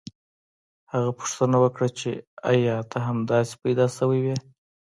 هغه 0.93 1.09
پوښتنه 1.19 1.57
وکړه 1.63 1.87
چې 1.99 2.09
ایا 2.51 2.77
ته 2.91 2.97
همداسې 3.07 3.53
پیدا 3.63 3.85
شوی 3.97 4.19
وې 4.23 4.35